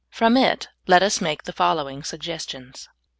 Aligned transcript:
From 0.09 0.35
it 0.35 0.67
let 0.87 1.03
us 1.03 1.21
make 1.21 1.43
the 1.43 1.53
following 1.53 2.01
suggestions: 2.03 2.87
I. 2.89 2.95